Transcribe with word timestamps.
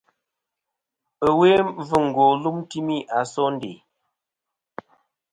Ɨwe 1.29 1.49
mbvɨngo 1.67 2.25
lum 2.43 2.57
timi 2.69 2.97
a 3.17 3.19
sondè. 3.33 3.71